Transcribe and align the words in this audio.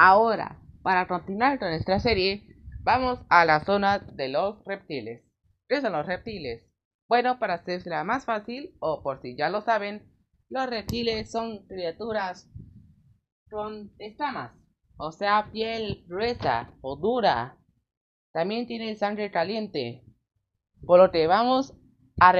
Ahora, 0.00 0.62
para 0.84 1.08
continuar 1.08 1.58
con 1.58 1.70
nuestra 1.70 1.98
serie, 1.98 2.46
vamos 2.84 3.18
a 3.28 3.44
la 3.44 3.64
zona 3.64 3.98
de 3.98 4.28
los 4.28 4.64
reptiles. 4.64 5.24
¿Qué 5.68 5.80
son 5.80 5.92
los 5.92 6.06
reptiles? 6.06 6.62
Bueno, 7.08 7.40
para 7.40 7.54
hacerla 7.54 8.04
más 8.04 8.24
fácil, 8.24 8.76
o 8.78 9.02
por 9.02 9.20
si 9.20 9.36
ya 9.36 9.48
lo 9.48 9.60
saben, 9.60 10.08
los 10.50 10.70
reptiles 10.70 11.32
son 11.32 11.66
criaturas 11.66 12.48
con 13.50 13.90
escamas, 13.98 14.52
o 14.98 15.10
sea, 15.10 15.48
piel 15.50 16.04
gruesa 16.06 16.70
o 16.80 16.94
dura. 16.94 17.58
También 18.32 18.68
tienen 18.68 18.96
sangre 18.96 19.32
caliente. 19.32 20.04
Por 20.86 21.00
lo 21.00 21.10
que 21.10 21.26
vamos 21.26 21.74
a, 22.20 22.32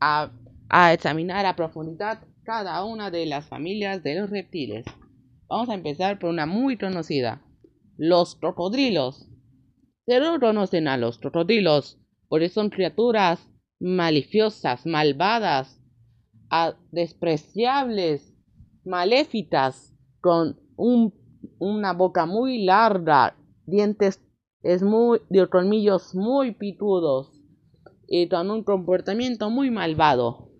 a, 0.00 0.30
a 0.68 0.92
examinar 0.92 1.46
a 1.46 1.54
profundidad 1.54 2.26
cada 2.42 2.84
una 2.84 3.12
de 3.12 3.24
las 3.26 3.46
familias 3.46 4.02
de 4.02 4.16
los 4.16 4.30
reptiles. 4.30 4.84
Vamos 5.48 5.70
a 5.70 5.74
empezar 5.74 6.18
por 6.18 6.28
una 6.28 6.44
muy 6.44 6.76
conocida, 6.76 7.42
los 7.96 8.34
cocodrilos. 8.34 9.30
Se 10.04 10.20
no 10.20 10.38
conocen 10.38 10.88
a 10.88 10.98
los 10.98 11.18
cocodrilos 11.18 11.98
porque 12.28 12.50
son 12.50 12.68
criaturas 12.68 13.48
maliciosas, 13.80 14.84
malvadas, 14.84 15.80
despreciables, 16.90 18.34
maléficas, 18.84 19.94
con 20.20 20.58
una 21.58 21.92
boca 21.94 22.26
muy 22.26 22.64
larga, 22.64 23.36
dientes 23.66 24.20
de 24.62 25.48
colmillos 25.48 26.14
muy 26.14 26.52
pitudos 26.52 27.32
y 28.06 28.28
con 28.28 28.50
un 28.50 28.64
comportamiento 28.64 29.48
muy 29.48 29.70
malvado. 29.70 30.50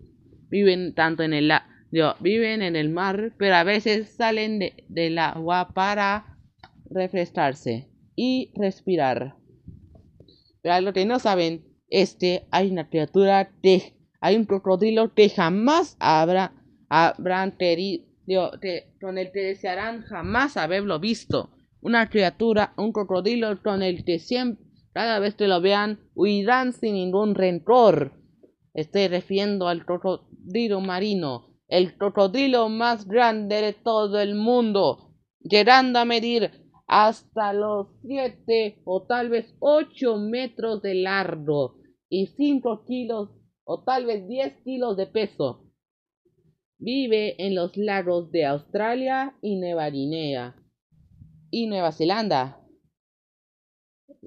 Viven 0.49 0.95
tanto 0.95 1.21
en 1.21 1.33
el 1.33 1.51
viven 2.19 2.61
en 2.61 2.75
el 2.75 2.89
mar, 2.89 3.33
pero 3.37 3.55
a 3.55 3.63
veces 3.63 4.09
salen 4.09 4.59
del 4.87 5.17
agua 5.17 5.69
para 5.73 6.37
refrescarse 6.89 7.89
y 8.15 8.51
respirar. 8.55 9.35
Pero 10.61 10.75
algo 10.75 10.93
que 10.93 11.05
no 11.05 11.19
saben, 11.19 11.65
este 11.89 12.47
hay 12.51 12.69
una 12.71 12.89
criatura 12.89 13.51
que 13.61 13.93
hay 14.21 14.35
un 14.35 14.45
crocodilo 14.45 15.13
que 15.13 15.29
jamás 15.29 15.95
habrá 15.99 16.53
habrán 16.89 17.51
querido 17.57 18.09
con 18.99 19.17
el 19.17 19.31
que 19.31 19.39
desearán 19.39 20.03
jamás 20.03 20.57
haberlo 20.57 20.99
visto. 20.99 21.51
Una 21.81 22.09
criatura, 22.09 22.73
un 22.77 22.91
crocodilo 22.91 23.61
con 23.61 23.81
el 23.81 24.03
que 24.03 24.19
siempre, 24.19 24.65
cada 24.93 25.19
vez 25.19 25.35
que 25.35 25.47
lo 25.47 25.61
vean, 25.61 25.99
huirán 26.13 26.73
sin 26.73 26.95
ningún 26.95 27.35
rencor. 27.35 28.13
Estoy 28.73 29.07
refiriendo 29.07 29.67
al 29.67 29.85
crocodilo 29.85 30.81
marino, 30.81 31.48
el 31.69 31.95
crocodilo 31.97 32.67
más 32.67 33.07
grande 33.07 33.61
de 33.61 33.73
todo 33.73 34.19
el 34.19 34.35
mundo, 34.35 35.13
llegando 35.39 35.99
a 35.99 36.05
medir 36.05 36.51
hasta 36.87 37.53
los 37.53 37.87
siete 38.01 38.81
o 38.83 39.05
tal 39.05 39.29
vez 39.29 39.55
ocho 39.59 40.17
metros 40.17 40.81
de 40.81 40.95
largo 40.95 41.77
y 42.09 42.25
cinco 42.25 42.83
kilos 42.85 43.29
o 43.63 43.83
tal 43.83 44.07
vez 44.07 44.27
diez 44.27 44.53
kilos 44.63 44.97
de 44.97 45.05
peso. 45.05 45.67
Vive 46.79 47.35
en 47.45 47.53
los 47.53 47.77
lagos 47.77 48.31
de 48.31 48.45
Australia 48.45 49.37
y 49.41 49.57
Nueva 49.57 49.89
Guinea 49.91 50.55
y 51.51 51.67
Nueva 51.67 51.91
Zelanda. 51.91 52.65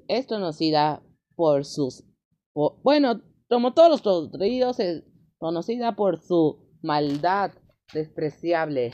Es 0.07 0.27
conocida 0.27 1.03
por 1.35 1.65
sus... 1.65 2.05
bueno, 2.53 3.21
como 3.49 3.73
todos 3.73 3.89
los 3.89 4.01
crocodrilos, 4.01 4.79
es 4.79 5.03
conocida 5.39 5.97
por 5.97 6.21
su 6.21 6.63
maldad 6.83 7.53
despreciable. 7.93 8.91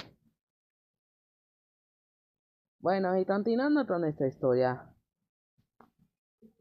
Bueno, 2.79 3.19
y 3.19 3.25
continuando 3.25 3.85
con 3.85 4.05
esta 4.05 4.27
historia, 4.27 4.93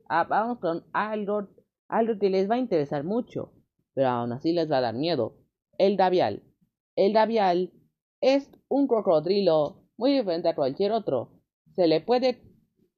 ah, 0.08 0.24
vamos 0.24 0.58
con 0.58 0.84
algo, 0.92 1.48
que 2.18 2.30
les 2.30 2.50
va 2.50 2.56
a 2.56 2.58
interesar 2.58 3.04
mucho, 3.04 3.52
pero 3.94 4.08
aún 4.08 4.32
así 4.32 4.52
les 4.52 4.70
va 4.70 4.78
a 4.78 4.82
dar 4.82 4.94
miedo. 4.94 5.36
El 5.76 5.96
Davial. 5.96 6.42
El 6.96 7.12
Davial 7.12 7.72
es 8.20 8.50
un 8.68 8.88
cocodrilo 8.88 9.84
muy 9.96 10.12
diferente 10.12 10.48
a 10.48 10.56
cualquier 10.56 10.92
otro. 10.92 11.40
Se 11.76 11.86
le 11.86 12.00
puede, 12.00 12.42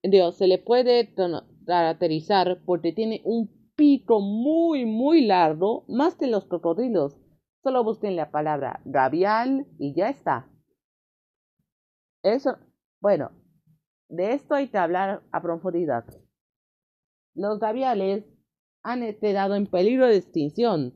Dios, 0.02 0.36
se 0.36 0.46
le 0.46 0.58
puede 0.58 1.12
caracterizar 1.66 2.62
porque 2.64 2.92
tiene 2.92 3.20
un 3.24 3.50
pico 3.74 4.20
muy, 4.20 4.86
muy 4.86 5.26
largo, 5.26 5.84
más 5.88 6.14
que 6.14 6.26
los 6.26 6.46
cocodrilos. 6.46 7.18
Solo 7.62 7.84
busquen 7.84 8.16
la 8.16 8.30
palabra 8.30 8.80
gavial 8.84 9.66
y 9.78 9.94
ya 9.94 10.08
está. 10.08 10.48
Eso, 12.22 12.56
bueno, 13.00 13.30
de 14.08 14.32
esto 14.32 14.54
hay 14.54 14.68
que 14.68 14.78
hablar 14.78 15.22
a 15.30 15.42
profundidad. 15.42 16.04
Los 17.34 17.60
gaviales 17.60 18.24
han 18.82 19.00
quedado 19.20 19.54
en 19.54 19.66
peligro 19.66 20.06
de 20.06 20.16
extinción 20.16 20.94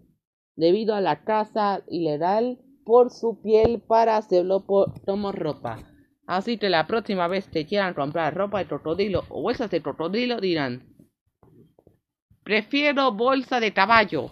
debido 0.57 0.95
a 0.95 1.01
la 1.01 1.25
caza 1.25 1.83
ilegal 1.89 2.61
por 2.85 3.11
su 3.11 3.41
piel 3.43 3.83
para 3.87 4.17
hacerlo 4.17 4.65
como 4.65 5.33
ropa. 5.33 5.79
Así 6.27 6.59
que 6.59 6.71
la 6.71 6.87
próxima 6.87 7.29
vez 7.29 7.49
que 7.49 7.67
quieran 7.67 7.95
comprar 7.95 8.35
ropa 8.35 8.59
de 8.59 8.67
crocodilo 8.67 9.25
o 9.29 9.43
bolsas 9.43 9.71
de 9.71 9.83
crocodilo 9.83 10.41
dirán, 10.41 10.95
prefiero 12.43 13.13
bolsa 13.13 13.61
de 13.61 13.73
caballo. 13.73 14.31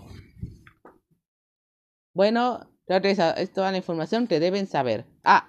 Bueno, 2.15 2.69
es 2.87 3.53
toda 3.53 3.71
la 3.71 3.77
información 3.77 4.27
que 4.27 4.41
deben 4.41 4.67
saber. 4.67 5.07
Ah, 5.25 5.49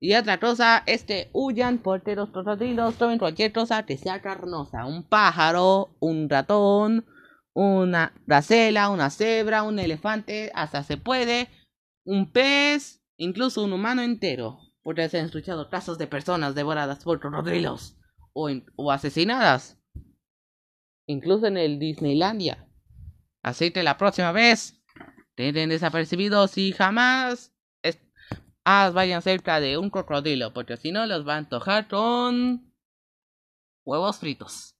y 0.00 0.14
otra 0.14 0.38
cosa 0.38 0.82
este 0.86 1.30
huyan 1.32 1.78
porque 1.78 2.14
los 2.14 2.30
tomen 2.30 3.18
cualquier 3.18 3.52
cosa 3.52 3.86
que 3.86 3.96
sea 3.96 4.20
carnosa. 4.20 4.84
Un 4.84 5.02
pájaro, 5.02 5.96
un 5.98 6.28
ratón, 6.28 7.06
una 7.54 8.12
gacela, 8.26 8.90
una 8.90 9.10
cebra, 9.10 9.62
un 9.62 9.78
elefante, 9.78 10.50
hasta 10.54 10.82
se 10.82 10.96
puede, 10.96 11.48
un 12.04 12.30
pez, 12.30 13.02
incluso 13.16 13.64
un 13.64 13.72
humano 13.72 14.02
entero. 14.02 14.58
Porque 14.82 15.08
se 15.08 15.18
han 15.18 15.24
escuchado 15.24 15.70
casos 15.70 15.96
de 15.96 16.06
personas 16.06 16.54
devoradas 16.54 17.02
por 17.02 17.18
crocodilos 17.18 17.96
o, 18.34 18.50
o 18.76 18.92
asesinadas. 18.92 19.80
Incluso 21.06 21.46
en 21.46 21.56
el 21.56 21.78
Disneylandia. 21.78 22.68
Así 23.42 23.70
que 23.70 23.82
la 23.82 23.96
próxima 23.96 24.32
vez 24.32 24.83
tienen 25.34 25.68
desapercibidos 25.68 26.58
y 26.58 26.72
jamás 26.72 27.52
ah, 28.64 28.90
vayan 28.92 29.22
cerca 29.22 29.60
de 29.60 29.78
un 29.78 29.90
crocodilo, 29.90 30.52
porque 30.52 30.76
si 30.76 30.92
no 30.92 31.06
los 31.06 31.26
va 31.26 31.34
a 31.34 31.38
antojar 31.38 31.88
con 31.88 32.72
huevos 33.84 34.18
fritos. 34.18 34.73